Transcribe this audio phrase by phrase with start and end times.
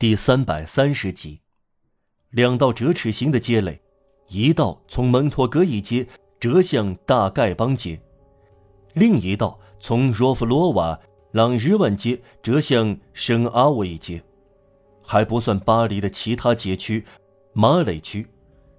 [0.00, 1.40] 第三百三十集，
[2.30, 3.80] 两道折尺形的街垒，
[4.28, 6.06] 一道从蒙托格一街
[6.38, 8.00] 折向大丐帮街，
[8.92, 11.00] 另一道从若夫罗瓦
[11.32, 14.22] 朗日万街折向圣阿维街，
[15.02, 17.04] 还不算巴黎的其他街区，
[17.52, 18.24] 马累区、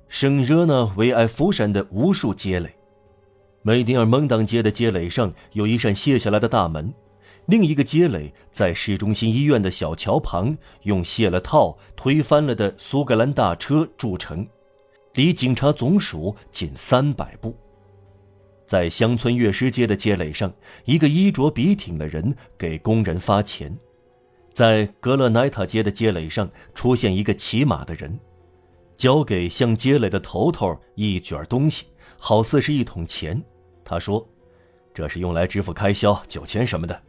[0.07, 2.73] 圣热那维埃夫山的无数街垒。
[3.61, 6.93] 梅迪尔蒙当街的街垒上有一扇卸下来的大门。
[7.49, 14.47] 另一个街垒在市中心医院的小桥旁，用卸了套、推翻了的苏格兰大车筑成，
[15.15, 17.57] 离警察总署仅三百步。
[18.67, 20.53] 在乡村乐师街的街垒上，
[20.85, 23.71] 一个衣着笔挺的人给工人发钱；
[24.53, 28.19] 在格勒奈塔街的街垒上，出现一个骑马的人，
[28.95, 31.87] 交给向街垒的头头一卷东西，
[32.19, 33.43] 好似是一桶钱。
[33.83, 34.23] 他说
[34.93, 37.01] ：“这是用来支付开销、酒钱什么的。”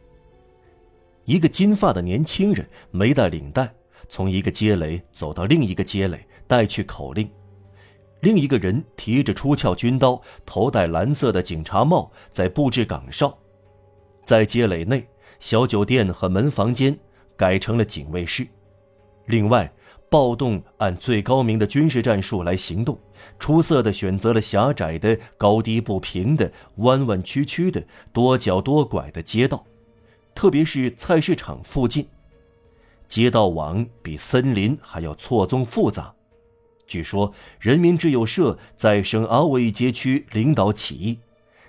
[1.25, 3.73] 一个金发的年轻人没带领带，
[4.09, 7.29] 从一个街垒走到另一个街垒，带去口令。
[8.21, 13.35] 另一个人提着出鞘军刀，头戴蓝色的警察帽，在布置岗哨。
[14.23, 15.07] 在街垒内，
[15.39, 16.97] 小酒店和门房间
[17.35, 18.47] 改成了警卫室。
[19.25, 19.71] 另外，
[20.09, 22.99] 暴动按最高明的军事战术来行动，
[23.39, 29.65] 出色的选择了狭窄的、高低不平的、弯弯曲曲的、多角多拐的街道。
[30.33, 32.07] 特别是菜市场附近，
[33.07, 36.13] 街道网比森林还要错综复杂。
[36.87, 41.19] 据说人民之友社在圣阿维街区领导起义，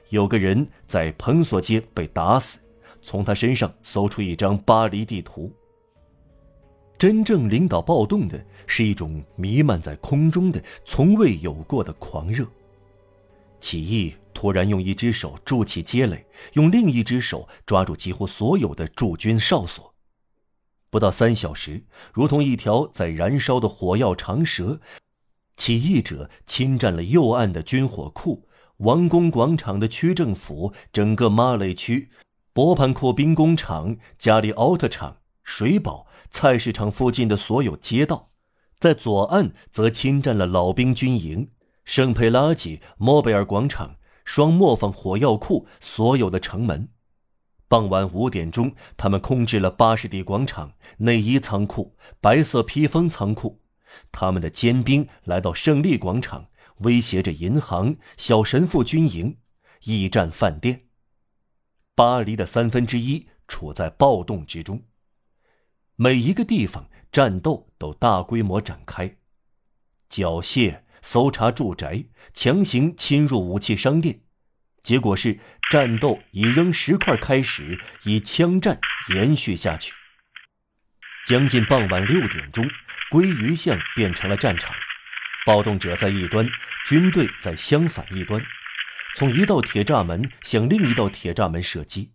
[0.08, 2.60] 有个人在彭索街被打死，
[3.00, 5.52] 从他身上搜出一张巴黎地图。
[6.98, 12.46] 真正领导暴动的是一种弥漫在空中的、从未有过的狂热。
[13.62, 14.16] 起义。
[14.34, 19.94] 突然用一只手筑起街垒，用另一只手抓住几乎所有的驻军哨所。
[20.90, 24.80] 不到三小时，如同一条在燃烧的火药长蛇，
[25.56, 32.10] 起义者侵占了右岸的军火库、王宫广场的区政府、整个马累区、
[32.52, 38.30] 博潘库兵工厂、加里奥特厂、水堡、菜市场附近的所有街道；
[38.80, 41.50] 在左岸则侵占了老兵军营、
[41.92, 43.96] 圣佩拉吉、莫贝尔广场。
[44.24, 46.88] 双磨坊火药库所有的城门，
[47.68, 53.60] 傍晚五点钟，他们控制了巴士底广场、内衣仓库、白色披风仓库。
[54.10, 56.46] 他们的尖兵来到胜利广场，
[56.78, 59.36] 威胁着银行、小神父军营、
[59.84, 60.86] 驿站饭店。
[61.94, 64.84] 巴黎的三分之一处在暴动之中，
[65.96, 69.18] 每一个地方战斗都大规模展开，
[70.08, 70.84] 缴械。
[71.02, 74.22] 搜查住宅，强行侵入武器商店，
[74.82, 75.38] 结果是
[75.70, 79.92] 战斗以扔石块开始，以枪战延续下去。
[81.26, 82.68] 将近傍晚六点钟，
[83.10, 84.74] 鲑鱼巷变成了战场，
[85.44, 86.48] 暴动者在一端，
[86.86, 88.42] 军队在相反一端，
[89.14, 92.14] 从一道铁栅门向另一道铁栅门射击。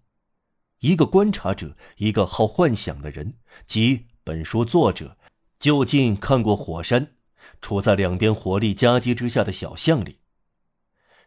[0.79, 5.17] 一个观察者，一个好幻想的人，即本书作者，
[5.59, 7.16] 就近看过火山。
[7.61, 10.17] 处在两边火力夹击之下的小巷里，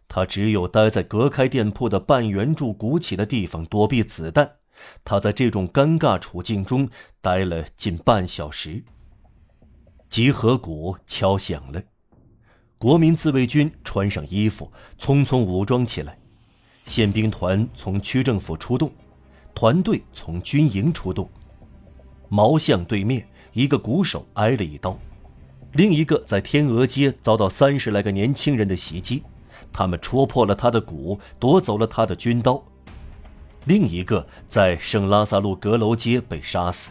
[0.09, 4.57] 他只有待在隔开店铺的半圆柱鼓起的地方躲避子弹。
[5.05, 6.89] 他在这种尴尬处境中
[7.21, 8.83] 待了近半小时。
[10.09, 11.83] 集合鼓敲响了，
[12.79, 16.19] 国民自卫军穿上衣服，匆匆武装起来。
[16.87, 18.91] 宪兵团从区政府出动，
[19.55, 21.31] 团队从军营出动。
[22.29, 24.99] 毛巷对面，一个鼓手挨了一刀。
[25.73, 29.23] 另一个在天鹅街遭到三十来个年轻人的袭击，
[29.73, 32.63] 他们戳破了他的鼓，夺走了他的军刀。
[33.67, 36.91] 另一个在圣拉萨路阁楼街被杀死，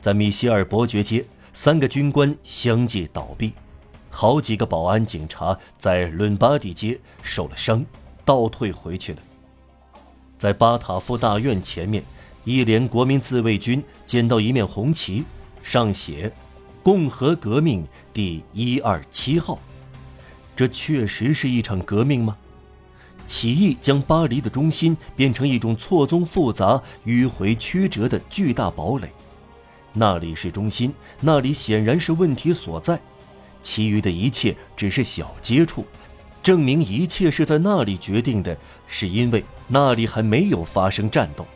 [0.00, 3.52] 在米歇尔伯爵街，三个军官相继倒闭，
[4.10, 7.84] 好几个保安警察在伦巴第街受了伤，
[8.24, 9.18] 倒退回去了。
[10.38, 12.02] 在巴塔夫大院前面，
[12.42, 15.22] 一连国民自卫军捡到一面红旗，
[15.62, 16.32] 上写。
[16.82, 19.58] 共和革命第一二七号，
[20.56, 22.36] 这确实是一场革命吗？
[23.24, 29.08] 起义将巴黎的中心变成一种错综复杂、迂回曲折的巨大堡垒，
[29.92, 33.00] 那里是中心，那里显然是问题所在，
[33.62, 35.86] 其余的一切只是小接触，
[36.42, 38.58] 证明一切是在那里决定的，
[38.88, 41.46] 是因为那里还没有发生战斗。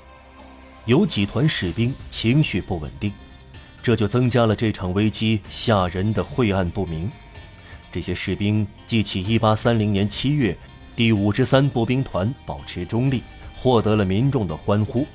[0.84, 3.12] 有几团士兵情绪不稳定。
[3.86, 7.08] 这就增加了这场危机吓人的晦暗不明。
[7.92, 10.58] 这些士兵记起1830年7月，
[10.96, 13.22] 第五十三步兵团保持中立，
[13.56, 15.06] 获得了民众的欢呼。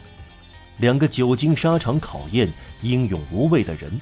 [0.77, 2.50] 两个久经沙场考验、
[2.81, 4.00] 英勇无畏的人，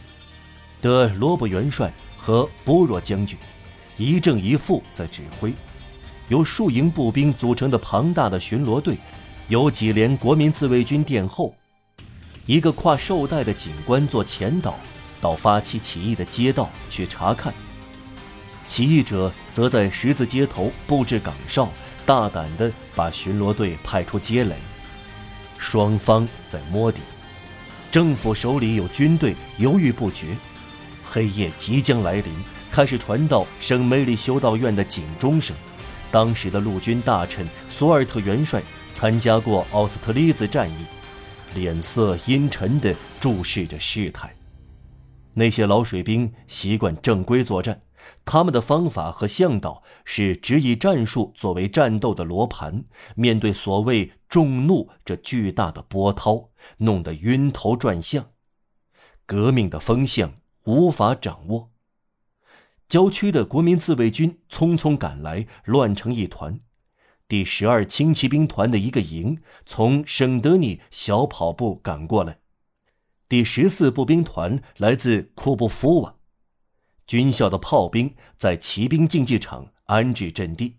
[0.84, 3.40] 的罗伯元帅和波若将军，
[3.98, 5.52] 一正一负在指挥。
[6.28, 9.00] 由数营步兵组成的庞大的巡逻队，
[9.48, 11.56] 由几连国民自卫军殿后，
[12.50, 14.74] 一个挎绶带的警官做前导，
[15.22, 17.54] 到发起起义的街道去查看。
[18.68, 21.70] 起义者则在十字街头布置岗哨，
[22.08, 24.56] 大胆地把巡逻队派出街垒。
[25.60, 27.02] 双方在摸底，
[27.92, 30.36] 政府手里有军队，犹豫不决。
[31.08, 32.34] 黑夜即将来临，
[32.72, 35.56] 开始传到圣梅里修道院的警钟声。
[36.10, 38.60] 当时的陆军大臣索尔特元帅
[38.92, 40.86] 参加过奥斯特利兹战役，
[41.54, 44.36] 脸色阴沉地注视着事态。
[45.34, 47.82] 那些老水兵习惯正规作战，
[48.26, 52.84] 他们的方法和向导是只以战术作为战斗的罗盘。
[53.16, 58.32] 面对所谓众怒这巨大的波涛，弄得晕头转向，
[59.26, 60.34] 革命的风向
[60.66, 61.72] 无法掌握。
[62.88, 66.60] 郊区的国民自卫军匆匆赶来，乱成一团。
[67.30, 72.40] 第十二轻骑兵团的一个营从圣德尼小跑步赶过来，
[73.30, 76.16] 第十四步兵团来自库布夫瓦。
[77.06, 80.78] 军校的炮兵在骑兵竞技场安置阵地，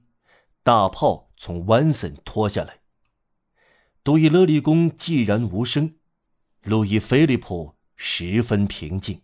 [0.65, 2.81] 大炮从湾森拖下来。
[4.03, 5.95] 杜伊勒利宫寂然无声，
[6.65, 9.23] 路易菲利普十分平静。